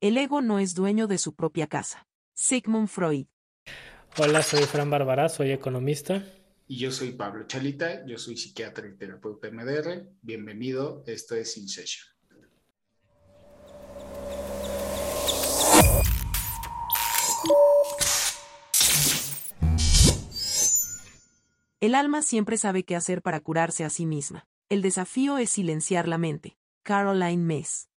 [0.00, 2.08] El ego no es dueño de su propia casa.
[2.32, 3.26] Sigmund Freud.
[4.16, 6.24] Hola, soy Fran Bárbara, soy economista.
[6.66, 10.08] Y yo soy Pablo Chalita, yo soy psiquiatra y terapeuta MDR.
[10.22, 12.08] Bienvenido, esto es In Session.
[21.80, 24.48] El alma siempre sabe qué hacer para curarse a sí misma.
[24.70, 26.56] El desafío es silenciar la mente.
[26.84, 27.89] Caroline Mess.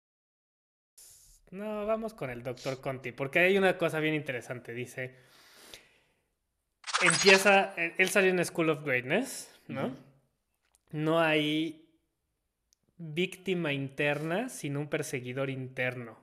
[1.52, 4.73] No, vamos con el doctor Conti, porque hay una cosa bien interesante.
[4.73, 5.15] Dice,
[7.02, 9.95] empieza, él salió en School of Greatness, ¿no?
[10.93, 11.91] No hay
[12.96, 16.19] víctima interna sin un perseguidor interno.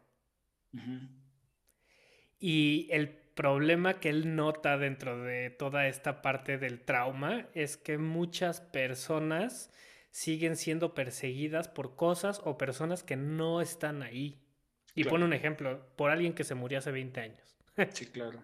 [2.40, 8.00] Y el problema que él nota dentro de toda esta parte del trauma es que
[8.00, 9.72] muchas personas
[10.10, 14.49] siguen siendo perseguidas por cosas o personas que no están ahí.
[15.00, 17.58] Y pone un ejemplo, por alguien que se murió hace 20 años.
[17.94, 18.44] sí, claro.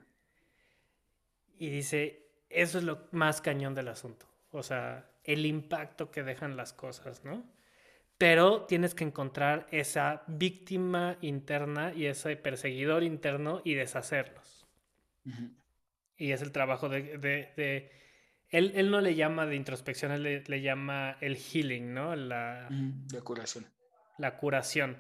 [1.58, 4.26] Y dice, eso es lo más cañón del asunto.
[4.52, 7.44] O sea, el impacto que dejan las cosas, ¿no?
[8.18, 14.66] Pero tienes que encontrar esa víctima interna y ese perseguidor interno y deshacerlos.
[16.16, 17.92] Y es el trabajo de...
[18.50, 22.16] él, él, no le llama de introspección, él le, llama el healing, ¿no?
[22.16, 22.70] La,
[23.12, 23.66] la curación.
[24.18, 24.98] La curación.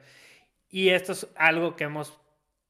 [0.70, 2.20] Y esto es algo que hemos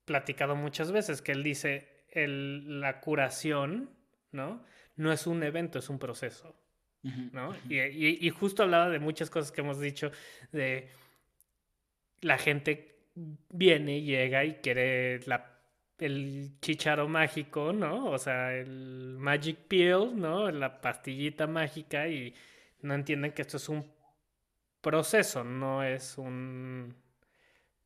[0.05, 3.89] platicado muchas veces, que él dice, el, la curación,
[4.31, 4.63] ¿no?
[4.95, 6.55] No es un evento, es un proceso,
[7.03, 7.55] ¿no?
[7.69, 10.11] y, y, justo hablaba de muchas cosas que hemos dicho,
[10.51, 10.89] de
[12.21, 12.95] la gente
[13.49, 15.59] viene, llega y quiere la,
[15.99, 18.07] el chicharo mágico, ¿no?
[18.07, 20.49] O sea, el magic pill, ¿no?
[20.51, 22.33] La pastillita mágica y
[22.81, 23.85] no entienden que esto es un
[24.81, 26.95] proceso, no es un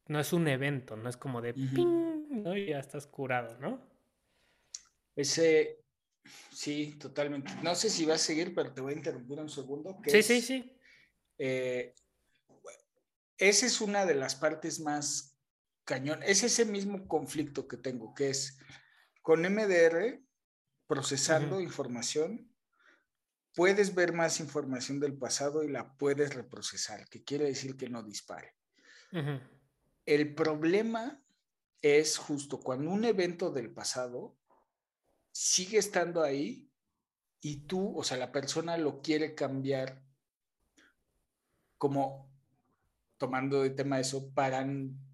[0.10, 2.58] no es un evento, no es como de ping, ¿no?
[2.58, 3.80] Y ya estás curado, ¿no?
[5.16, 5.84] Ese,
[6.52, 7.52] sí, totalmente.
[7.64, 9.98] No sé si va a seguir, pero te voy a interrumpir un segundo.
[10.06, 10.76] sí, sí, sí.
[11.38, 11.94] Eh,
[13.38, 15.38] esa es una de las partes más
[15.86, 16.22] cañón.
[16.24, 18.58] Es ese mismo conflicto que tengo, que es
[19.22, 20.20] con MDR,
[20.88, 22.52] procesando información,
[23.54, 28.02] puedes ver más información del pasado y la puedes reprocesar, que quiere decir que no
[28.02, 28.56] dispare.
[30.06, 31.22] El problema
[31.82, 34.36] es justo cuando un evento del pasado
[35.32, 36.70] sigue estando ahí
[37.42, 40.04] y tú, o sea, la persona lo quiere cambiar
[41.78, 42.30] como
[43.18, 44.68] tomando de tema eso para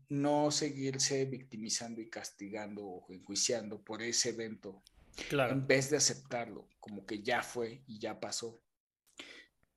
[0.10, 4.84] no seguirse victimizando y castigando o enjuiciando por ese evento.
[5.30, 5.54] Claro.
[5.54, 8.62] En vez de aceptarlo, como que ya fue y ya pasó.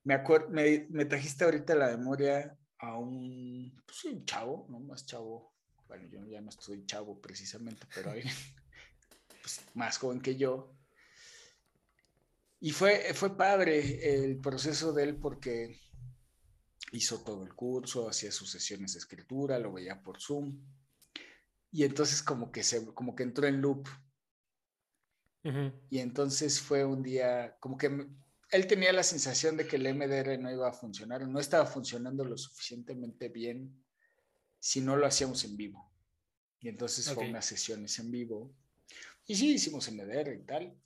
[0.04, 4.80] Me, acuerdo, me, me trajiste ahorita la memoria a un, pues chavo, ¿no?
[4.80, 5.52] Más chavo.
[5.86, 8.22] Bueno, yo ya no estoy chavo precisamente, pero hay
[9.42, 10.74] pues, más joven que yo.
[12.60, 15.80] Y fue, fue padre el proceso de él porque
[16.92, 20.58] hizo todo el curso, hacía sus sesiones de escritura, lo veía por Zoom.
[21.70, 23.88] Y entonces como que, se, como que entró en loop.
[25.88, 28.06] Y entonces fue un día, como que
[28.50, 32.24] él tenía la sensación de que el MDR no iba a funcionar, no estaba funcionando
[32.24, 33.84] lo suficientemente bien
[34.58, 35.90] si no lo hacíamos en vivo.
[36.60, 38.54] Y entonces fue unas sesiones en vivo.
[39.26, 40.76] Y sí, hicimos MDR y tal.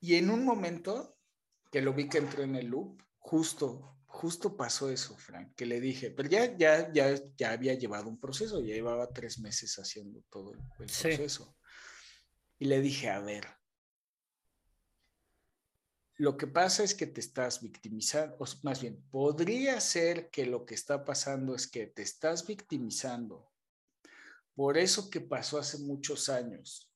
[0.00, 1.16] Y en un momento
[1.70, 5.80] que lo vi que entró en el loop, justo, justo pasó eso, Frank, que le
[5.80, 10.22] dije, pero ya, ya, ya, ya había llevado un proceso, ya llevaba tres meses haciendo
[10.28, 11.56] todo el, proceso.
[12.58, 13.46] Y le dije, a ver,
[16.22, 20.64] lo que pasa es que te estás victimizando, o más bien, podría ser que lo
[20.64, 23.50] que está pasando es que te estás victimizando
[24.54, 26.94] por eso que pasó hace muchos años,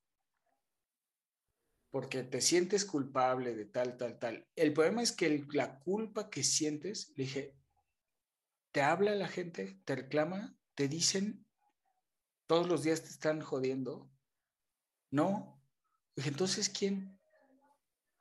[1.90, 4.46] porque te sientes culpable de tal, tal, tal.
[4.54, 7.56] El problema es que la culpa que sientes, le dije,
[8.70, 11.44] te habla la gente, te reclama, te dicen,
[12.46, 14.08] todos los días te están jodiendo.
[15.10, 15.60] No.
[16.14, 17.15] Entonces, ¿quién?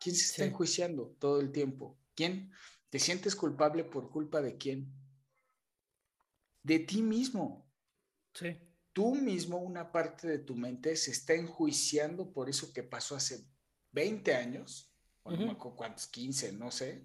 [0.06, 1.98] ¿Quién se está enjuiciando todo el tiempo?
[2.14, 2.52] ¿Quién?
[2.92, 4.94] ¿Te sientes culpable por culpa de quién?
[6.62, 7.68] De ti mismo.
[8.32, 8.56] Sí.
[8.94, 13.48] Tú mismo, una parte de tu mente se está enjuiciando por eso que pasó hace
[13.94, 14.94] 20 años,
[15.24, 17.04] o no me acuerdo cuántos, 15, no sé.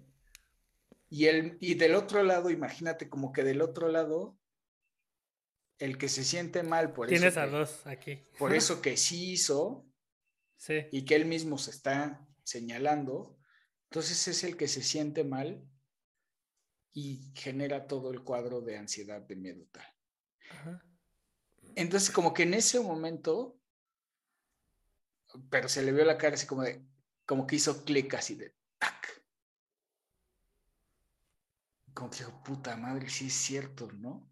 [1.09, 4.37] Y, el, y del otro lado, imagínate como que del otro lado,
[5.79, 7.41] el que se siente mal por Tienes eso.
[7.41, 8.21] Tienes a dos aquí.
[8.37, 9.87] Por eso que sí hizo.
[10.55, 10.85] Sí.
[10.91, 13.37] Y que él mismo se está señalando,
[13.89, 15.67] entonces es el que se siente mal
[16.93, 19.85] y genera todo el cuadro de ansiedad, de miedo tal.
[21.75, 23.59] Entonces, como que en ese momento,
[25.49, 26.85] pero se le vio la cara así como de,
[27.25, 29.23] como que hizo clic así de tac.
[31.93, 34.30] Como que dijo, puta madre, sí es cierto, ¿no?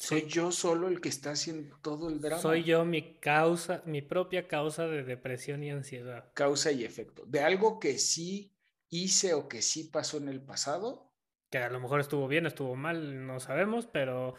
[0.00, 2.40] Soy yo solo el que está haciendo todo el drama.
[2.40, 6.32] Soy yo mi causa, mi propia causa de depresión y ansiedad.
[6.32, 7.24] Causa y efecto.
[7.26, 8.50] De algo que sí
[8.88, 11.12] hice o que sí pasó en el pasado.
[11.50, 14.36] Que a lo mejor estuvo bien, estuvo mal, no sabemos, pero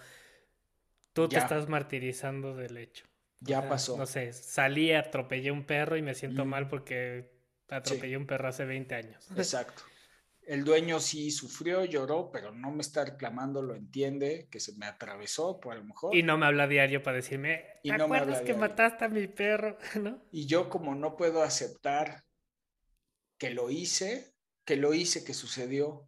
[1.13, 3.05] tú te estás martirizando del hecho.
[3.39, 3.97] Ya pasó.
[3.97, 7.33] No sé, salí, atropellé un perro y me siento mal porque
[7.69, 9.29] atropellé un perro hace 20 años.
[9.37, 9.83] Exacto.
[10.43, 14.85] El dueño sí sufrió, lloró, pero no me está reclamando, lo entiende, que se me
[14.85, 16.15] atravesó, por lo mejor.
[16.15, 19.27] Y no me habla diario para decirme, ¿te y no acuerdas que mataste a mi
[19.27, 19.77] perro?
[20.01, 20.21] ¿No?
[20.31, 22.23] Y yo como no puedo aceptar
[23.37, 24.33] que lo hice,
[24.65, 26.07] que lo hice, que sucedió,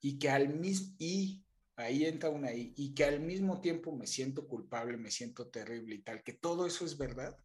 [0.00, 1.44] y que al mismo, y
[1.76, 6.02] ahí entra una y que al mismo tiempo me siento culpable, me siento terrible y
[6.02, 7.36] tal, que todo eso es verdad.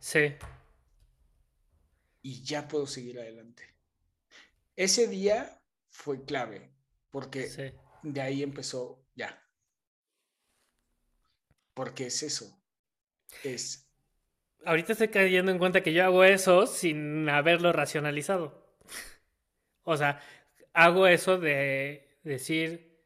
[0.00, 0.34] Sí.
[2.22, 3.62] Y ya puedo seguir adelante.
[4.74, 5.61] Ese día
[5.92, 6.72] fue clave,
[7.10, 9.40] porque de ahí empezó ya.
[11.74, 12.60] Porque es eso.
[13.44, 13.88] Es.
[14.64, 18.76] Ahorita estoy cayendo en cuenta que yo hago eso sin haberlo racionalizado.
[19.84, 20.20] o sea,
[20.72, 22.98] hago eso de decir,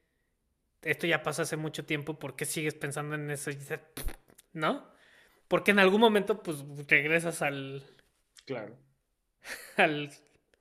[0.83, 3.51] esto ya pasó hace mucho tiempo, ¿por qué sigues pensando en eso?
[4.53, 4.91] ¿No?
[5.49, 7.85] Porque en algún momento, pues, regresas al...
[8.47, 8.79] Claro.
[9.77, 10.11] Al...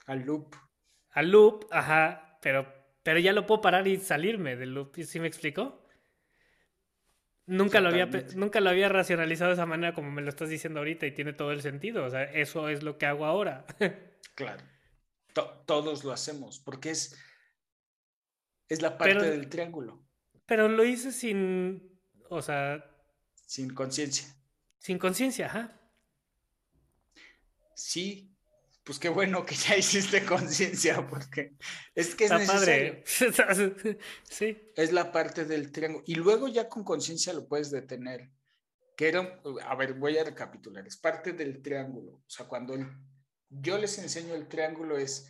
[0.06, 0.56] Al loop
[1.16, 2.68] al loop, ajá, pero,
[3.02, 5.82] pero ya lo puedo parar y salirme del loop, ¿sí me explico?
[7.48, 10.80] Nunca lo, había, nunca lo había racionalizado de esa manera como me lo estás diciendo
[10.80, 13.66] ahorita y tiene todo el sentido, o sea, eso es lo que hago ahora.
[14.36, 14.62] claro,
[15.66, 17.18] todos lo hacemos, porque es,
[18.68, 20.04] es la parte del triángulo.
[20.46, 21.98] Pero lo hice sin,
[22.30, 22.92] o sea...
[23.46, 24.28] Sin conciencia.
[24.80, 25.80] Sin conciencia, ajá.
[27.74, 28.35] Sí,
[28.86, 31.56] pues qué bueno que ya hiciste conciencia, porque
[31.96, 33.04] es que es necesario.
[33.38, 33.98] Padre.
[34.30, 34.72] sí.
[34.76, 36.04] Es la parte del triángulo.
[36.08, 38.30] Y luego ya con conciencia lo puedes detener.
[38.96, 40.88] Que era, a ver, voy a recapitular.
[40.88, 42.14] Es parte del triángulo.
[42.14, 42.78] O sea, cuando
[43.50, 45.30] yo les enseño el triángulo es,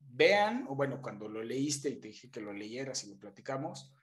[0.00, 3.94] vean, o bueno, cuando lo leíste y te dije que lo leyeras y lo platicamos,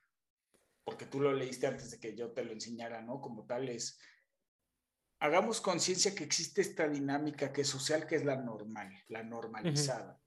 [0.83, 3.19] porque tú lo leíste antes de que yo te lo enseñara, ¿no?
[3.19, 3.99] Como tal es
[5.25, 10.21] hagamos conciencia que existe esta dinámica que es social, que es la normal, la normalizada.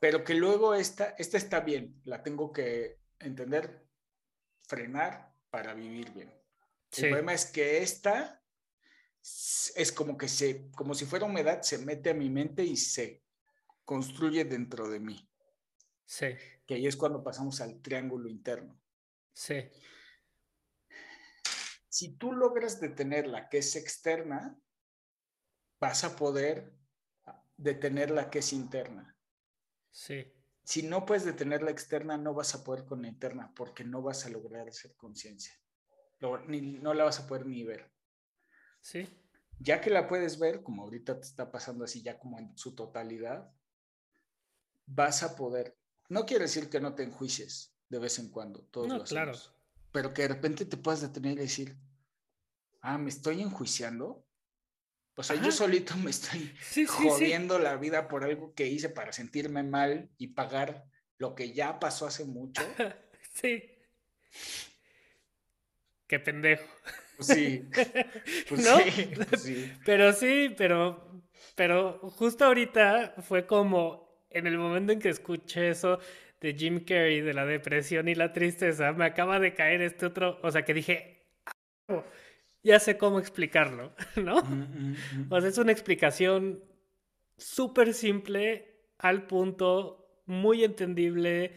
[0.00, 3.86] Pero que luego esta, esta está bien, la tengo que entender,
[4.62, 6.32] frenar para vivir bien.
[6.96, 8.42] El problema es que esta
[9.20, 13.22] es como que se, como si fuera humedad, se mete a mi mente y se
[13.84, 15.28] construye dentro de mí.
[16.04, 16.28] Sí.
[16.66, 18.80] Que ahí es cuando pasamos al triángulo interno.
[19.32, 19.70] Sí
[21.94, 24.58] si tú logras detener la que es externa,
[25.78, 26.74] vas a poder
[27.56, 29.16] detener la que es interna.
[29.92, 30.26] Sí.
[30.64, 34.02] Si no puedes detener la externa, no vas a poder con la interna porque no
[34.02, 35.54] vas a lograr hacer conciencia.
[36.18, 37.88] No la vas a poder ni ver.
[38.80, 39.08] Sí.
[39.60, 42.74] Ya que la puedes ver, como ahorita te está pasando así, ya como en su
[42.74, 43.54] totalidad,
[44.86, 45.78] vas a poder.
[46.08, 49.34] No quiere decir que no te enjuicies de vez en cuando, todos no, Claro
[49.94, 51.76] pero que de repente te puedas detener y decir,
[52.80, 54.26] ah, me estoy enjuiciando.
[55.14, 56.52] O sea, yo solito me estoy
[56.88, 60.84] jodiendo la vida por algo que hice para sentirme mal y pagar
[61.16, 62.60] lo que ya pasó hace mucho.
[63.34, 63.70] sí.
[66.08, 66.66] Qué pendejo.
[67.16, 67.68] Pues sí.
[68.48, 69.72] Pues sí, pues sí.
[69.84, 71.22] Pero sí, pero,
[71.54, 76.00] pero justo ahorita fue como en el momento en que escuché eso,
[76.40, 80.38] de Jim Carrey, de la depresión y la tristeza, me acaba de caer este otro,
[80.42, 81.26] o sea, que dije,
[81.88, 82.04] ah,
[82.62, 84.42] ya sé cómo explicarlo, ¿no?
[84.42, 85.32] Mm, mm, mm.
[85.32, 86.62] O sea, es una explicación
[87.36, 91.52] súper simple, al punto, muy entendible,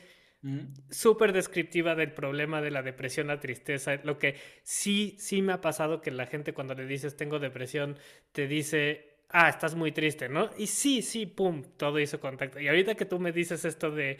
[0.89, 5.61] súper descriptiva del problema de la depresión, la tristeza, lo que sí, sí me ha
[5.61, 7.97] pasado que la gente cuando le dices tengo depresión,
[8.31, 10.49] te dice, ah, estás muy triste, ¿no?
[10.57, 12.59] Y sí, sí, pum, todo hizo contacto.
[12.59, 14.17] Y ahorita que tú me dices esto de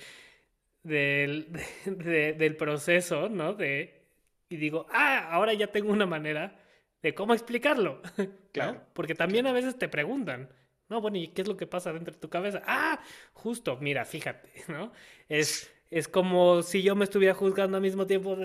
[0.88, 1.48] del,
[1.86, 3.54] del proceso, ¿no?
[3.54, 4.02] De,
[4.50, 6.60] y digo, ah, ahora ya tengo una manera
[7.02, 8.02] de cómo explicarlo.
[8.58, 8.82] Claro.
[8.94, 10.50] Porque también a veces te preguntan,
[10.90, 12.64] no, bueno, ¿y qué es lo que pasa dentro de tu cabeza?
[12.66, 13.00] Ah,
[13.34, 14.92] justo, mira, fíjate, ¿no?
[15.30, 18.36] Es, es como si yo me estuviera juzgando al mismo tiempo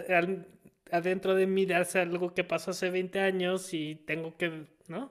[0.90, 5.10] adentro de mí de hacer algo que pasó hace 20 años y tengo que, ¿no?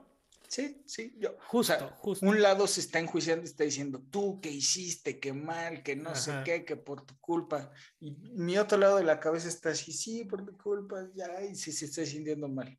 [0.52, 1.34] Sí, sí, yo.
[1.46, 2.26] Justo, justo.
[2.26, 6.14] Un lado se está enjuiciando y está diciendo, tú qué hiciste, qué mal, que no
[6.14, 7.72] sé qué, que por tu culpa.
[7.98, 11.54] Y mi otro lado de la cabeza está así, sí, por tu culpa, ya, y
[11.54, 12.76] sí se está sintiendo mal.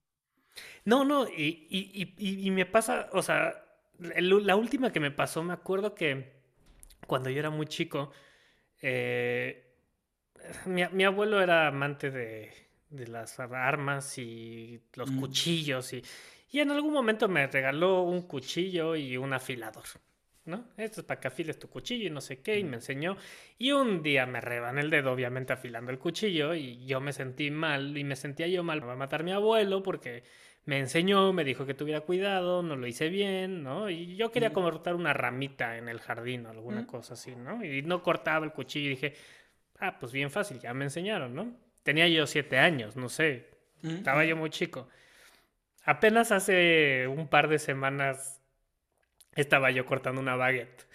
[0.86, 3.66] No, no, y, y, y, y me pasa, o sea,
[3.98, 6.32] la última que me pasó, me acuerdo que
[7.08, 8.12] cuando yo era muy chico,
[8.84, 9.74] eh,
[10.68, 12.52] mi, mi, abuelo era amante de,
[12.92, 15.20] de las armas y los mm.
[15.20, 16.04] cuchillos y,
[16.54, 19.86] y en algún momento me regaló un cuchillo y un afilador.
[20.46, 20.66] ¿no?
[20.78, 23.18] Esto es para que afiles tu cuchillo y no sé qué, y me enseñó.
[23.58, 27.50] Y un día me reban el dedo, obviamente afilando el cuchillo, y yo me sentí
[27.50, 28.82] mal, y me sentía yo mal.
[28.82, 30.22] Me va a matar mi abuelo porque
[30.66, 33.90] me enseñó, me dijo que tuviera cuidado, no lo hice bien, ¿no?
[33.90, 37.66] Y yo quería cortar una ramita en el jardín o alguna cosa así, ¿no?
[37.66, 39.14] Y no cortaba el cuchillo y dije,
[39.80, 41.58] ah, pues bien fácil, ya me enseñaron, ¿no?
[41.82, 43.50] Tenía yo siete años, no sé,
[43.82, 44.88] estaba yo muy chico.
[45.84, 48.42] Apenas hace un par de semanas
[49.36, 50.88] estaba yo cortando una baguette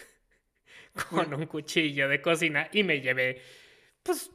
[1.11, 3.43] con un cuchillo de cocina y me llevé,
[4.03, 4.31] pues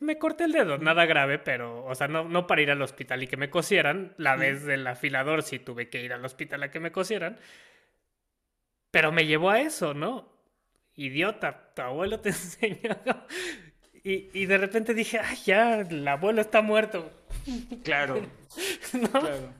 [0.00, 3.22] me corté el dedo, nada grave, pero, o sea, no, no para ir al hospital
[3.22, 4.14] y que me cosieran.
[4.18, 7.38] La vez del afilador sí tuve que ir al hospital a que me cosieran.
[8.90, 10.28] Pero me llevó a eso, ¿no?
[10.94, 12.96] Idiota, tu abuelo te enseñó.
[14.04, 17.10] Y, y de repente dije, ay, ya, el abuelo está muerto.
[17.84, 18.20] Claro.
[18.90, 19.54] claro.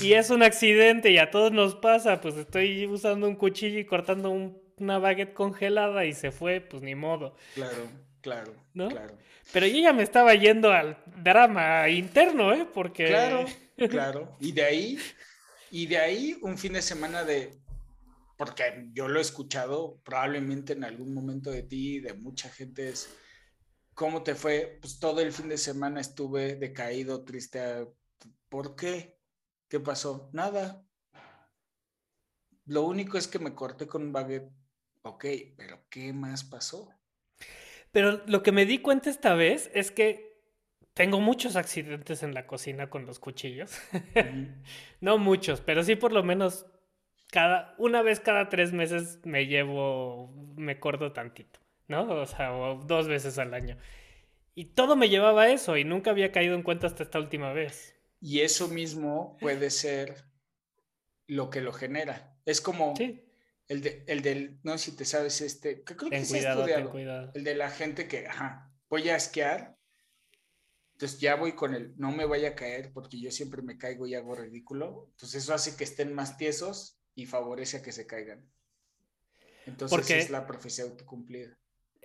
[0.00, 2.20] Y, es un accidente y a todos nos pasa.
[2.20, 4.30] Pues estoy usando un cuchillo y cortando
[4.78, 7.36] una baguette congelada y se fue, pues ni modo.
[7.54, 7.88] Claro,
[8.20, 8.54] claro.
[8.74, 8.88] ¿No?
[8.88, 9.16] Claro.
[9.52, 12.66] Pero yo ya me estaba yendo al drama interno, ¿eh?
[12.72, 13.06] Porque.
[13.06, 13.44] Claro,
[13.90, 14.36] claro.
[14.40, 14.98] Y de ahí,
[15.70, 17.58] y de ahí un fin de semana de.
[18.36, 23.08] Porque yo lo he escuchado probablemente en algún momento de ti, de mucha gente es.
[23.94, 24.78] ¿Cómo te fue?
[24.82, 27.86] Pues todo el fin de semana estuve decaído, triste.
[28.50, 29.15] ¿Por qué?
[29.68, 30.30] ¿Qué pasó?
[30.32, 30.86] Nada.
[32.66, 34.50] Lo único es que me corté con un baguette.
[35.02, 35.24] Ok,
[35.56, 36.90] pero ¿qué más pasó?
[37.92, 40.36] Pero lo que me di cuenta esta vez es que
[40.94, 43.78] tengo muchos accidentes en la cocina con los cuchillos.
[45.00, 46.66] no muchos, pero sí por lo menos
[47.30, 52.02] cada una vez cada tres meses me llevo, me corto tantito, ¿no?
[52.02, 52.50] O sea,
[52.84, 53.76] dos veces al año.
[54.54, 57.52] Y todo me llevaba a eso y nunca había caído en cuenta hasta esta última
[57.52, 57.95] vez.
[58.20, 60.24] Y eso mismo puede ser
[61.26, 62.36] lo que lo genera.
[62.44, 62.94] Es como
[63.68, 67.30] el, de, el del, no sé si te sabes este, que creo que se estudiado,
[67.34, 69.76] el de la gente que, ajá, voy a esquiar,
[70.92, 74.06] entonces ya voy con el, no me vaya a caer porque yo siempre me caigo
[74.06, 78.06] y hago ridículo, entonces eso hace que estén más tiesos y favorece a que se
[78.06, 78.48] caigan.
[79.66, 81.58] Entonces es la profecía autocumplida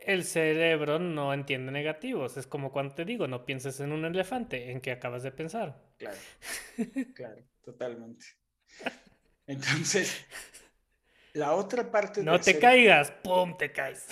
[0.05, 2.37] el cerebro no entiende negativos.
[2.37, 5.81] Es como cuando te digo, no pienses en un elefante, en qué acabas de pensar.
[5.97, 6.17] Claro,
[7.15, 8.25] claro, totalmente.
[9.47, 10.25] Entonces,
[11.33, 12.23] la otra parte...
[12.23, 13.57] No te caigas, ¡pum!
[13.57, 14.07] te caes.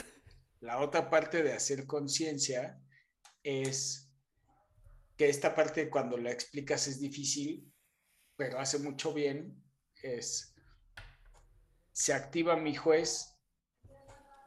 [0.61, 2.81] La otra parte de hacer conciencia
[3.43, 4.11] es
[5.17, 7.71] que esta parte cuando la explicas es difícil,
[8.35, 9.63] pero hace mucho bien,
[10.01, 10.55] es,
[11.91, 13.38] se activa mi juez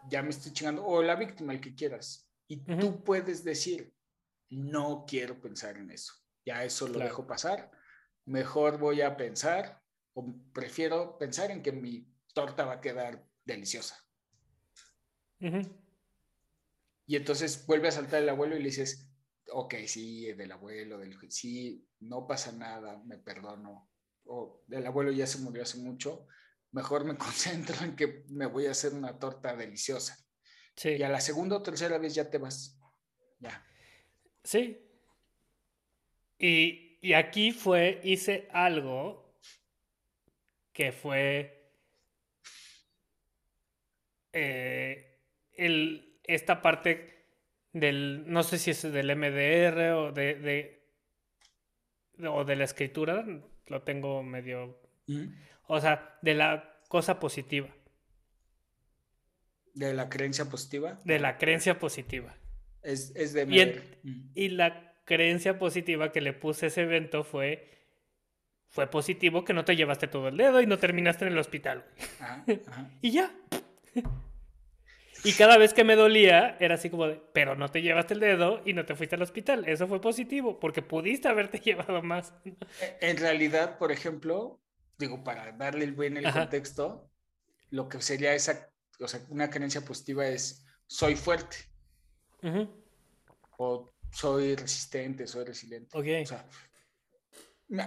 [0.09, 2.28] ya me estoy chingando, o la víctima, el que quieras.
[2.49, 3.94] Y tú puedes decir,
[4.50, 6.12] no quiero pensar en eso,
[6.44, 7.71] ya eso lo dejo pasar,
[8.26, 9.82] mejor voy a pensar,
[10.14, 13.97] o prefiero pensar en que mi torta va a quedar deliciosa.
[17.06, 19.11] Y entonces vuelve a saltar el abuelo y le dices,
[19.50, 23.90] ok, sí, del abuelo, del, sí, no pasa nada, me perdono.
[24.25, 26.26] O el abuelo ya se murió hace mucho,
[26.73, 30.17] mejor me concentro en que me voy a hacer una torta deliciosa.
[30.76, 30.91] Sí.
[30.91, 32.79] Y a la segunda o tercera vez ya te vas.
[33.38, 33.64] Ya.
[34.43, 34.79] Sí.
[36.38, 39.38] Y, y aquí fue, hice algo
[40.73, 41.73] que fue
[44.33, 45.21] eh,
[45.52, 47.26] el, esta parte
[47.73, 50.83] del, no sé si es del MDR o de, de
[52.29, 53.25] o de la escritura,
[53.67, 54.81] lo tengo medio...
[55.66, 57.69] O sea, de la cosa positiva.
[59.75, 61.00] ¿De la creencia positiva?
[61.04, 62.37] De la creencia positiva.
[62.83, 63.45] Es, es de...
[64.04, 67.69] Y, y, la creencia positiva que le puse a ese evento fue...
[68.69, 71.85] Fue positivo que no te llevaste todo el dedo y no terminaste en el hospital.
[73.02, 73.31] y ya.
[75.25, 78.21] Y cada vez que me dolía, era así como de, pero no te llevaste el
[78.21, 79.69] dedo y no te fuiste al hospital.
[79.69, 82.35] Eso fue positivo, porque pudiste haberte llevado más.
[83.00, 84.61] En realidad, por ejemplo,
[84.99, 87.11] digo, para darle el buen el contexto,
[87.70, 88.70] lo que sería esa,
[89.00, 91.56] o sea, una creencia positiva es soy fuerte.
[93.58, 95.96] O soy resistente, soy resiliente.
[95.96, 96.46] O sea,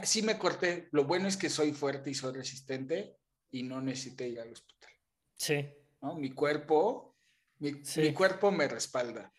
[0.04, 0.88] Sí me corté.
[0.92, 3.18] Lo bueno es que soy fuerte y soy resistente
[3.52, 4.92] y no necesité ir al hospital.
[5.36, 5.68] Sí.
[6.02, 6.16] ¿No?
[6.16, 7.16] Mi cuerpo,
[7.60, 9.32] mi, mi cuerpo me respalda.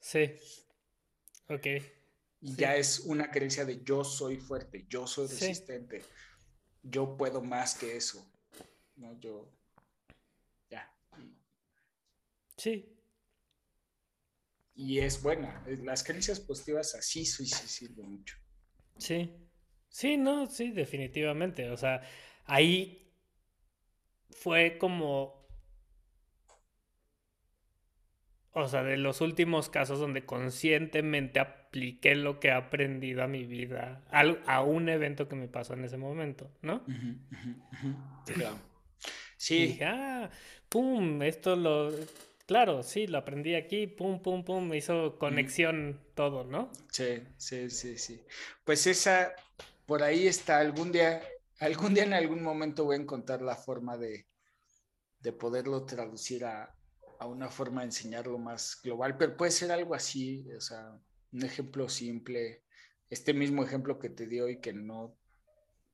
[0.00, 0.34] Sí.
[1.48, 1.66] Ok.
[2.40, 6.04] Y ya es una creencia de yo soy fuerte, yo soy resistente,
[6.82, 8.24] yo puedo más que eso.
[8.96, 9.18] ¿no?
[9.20, 9.50] Yo,
[10.70, 10.92] ya.
[12.56, 12.94] Sí.
[14.74, 15.64] Y es buena.
[15.82, 18.36] Las creencias positivas así sí, sí sirven mucho.
[18.96, 19.34] Sí.
[19.88, 21.70] Sí, no, sí, definitivamente.
[21.70, 22.02] O sea,
[22.44, 23.12] ahí
[24.30, 25.38] fue como
[28.52, 33.44] o sea, de los últimos casos donde conscientemente apliqué lo que he aprendido a mi
[33.44, 36.82] vida, a, un evento que me pasó en ese momento, ¿no?
[38.24, 38.58] Claro.
[39.36, 39.78] Sí.
[39.82, 40.30] ah,
[40.68, 41.92] pum, esto lo,
[42.46, 46.72] claro, sí, lo aprendí aquí, pum, pum, pum, me hizo conexión todo, ¿no?
[46.90, 48.20] Sí, sí, sí, sí.
[48.64, 49.32] Pues esa,
[49.86, 51.22] por ahí está, algún día,
[51.60, 54.26] algún día en algún momento voy a encontrar la forma de,
[55.20, 56.74] de poderlo traducir a,
[57.18, 60.98] a una forma de enseñarlo más global, pero puede ser algo así, o sea,
[61.32, 62.62] un ejemplo simple,
[63.10, 65.16] este mismo ejemplo que te dio y que no,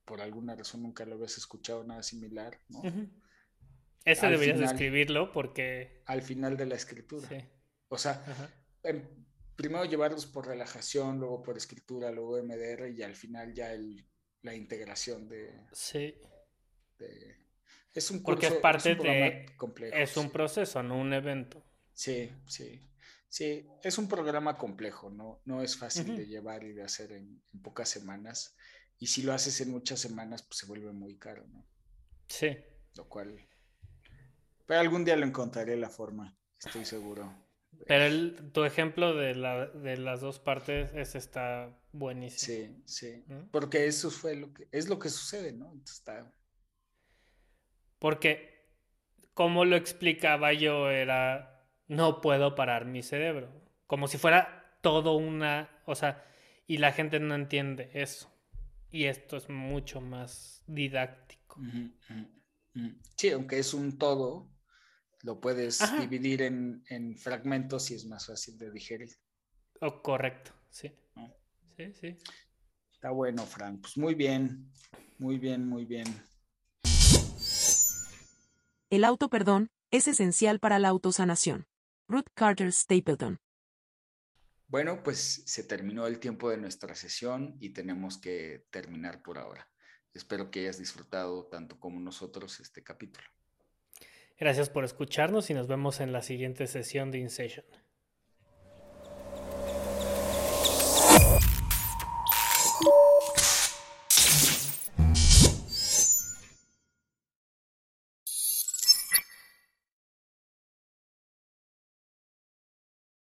[0.05, 2.81] por alguna razón nunca lo habías escuchado nada similar, ¿no?
[4.05, 6.03] Ese deberías escribirlo porque...
[6.05, 7.27] Al final de la escritura.
[7.27, 7.37] Sí.
[7.87, 8.23] O sea,
[9.55, 14.05] primero llevarlos por relajación, luego por escritura, luego MDR y al final ya el,
[14.41, 15.59] la integración de...
[15.71, 16.15] Sí.
[16.99, 17.45] De,
[17.95, 19.45] es un Porque es parte de.
[19.93, 21.63] es un proceso, no un evento.
[21.93, 22.81] Sí, sí.
[23.29, 27.41] Sí, es un programa complejo, no, no es fácil de llevar y de hacer en,
[27.61, 28.55] pocas semanas.
[28.97, 31.67] Y si lo haces en muchas semanas, pues se vuelve muy caro, ¿no?
[32.29, 32.57] Sí.
[32.95, 33.35] Lo cual.
[34.65, 37.45] Pero algún día lo encontraré la forma, estoy seguro.
[37.87, 42.81] Pero el, tu ejemplo de, la, de las dos partes es, está buenísimo.
[42.85, 43.25] Sí, sí.
[43.51, 45.65] Porque eso fue lo que, es lo que sucede, ¿no?
[45.73, 46.33] Entonces está,
[47.99, 48.67] porque,
[49.33, 51.54] como lo explicaba yo, era,
[51.87, 53.49] no puedo parar mi cerebro.
[53.87, 56.25] Como si fuera todo una, o sea,
[56.67, 58.31] y la gente no entiende eso.
[58.91, 61.59] Y esto es mucho más didáctico.
[63.15, 64.49] Sí, aunque es un todo,
[65.23, 69.09] lo puedes dividir en, fragmentos y es más fácil de digerir.
[69.81, 70.91] Oh, correcto, sí.
[71.77, 72.17] Sí, sí.
[72.93, 73.81] Está bueno, Frank.
[73.81, 74.71] Pues muy bien,
[75.19, 76.05] muy bien, muy bien.
[78.89, 81.67] El auto-perdón es esencial para la autosanación.
[82.07, 83.39] Ruth Carter Stapleton.
[84.67, 89.69] Bueno, pues se terminó el tiempo de nuestra sesión y tenemos que terminar por ahora.
[90.13, 93.27] Espero que hayas disfrutado tanto como nosotros este capítulo.
[94.37, 97.65] Gracias por escucharnos y nos vemos en la siguiente sesión de InSession.